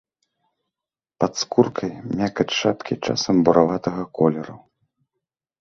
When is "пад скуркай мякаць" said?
1.23-2.47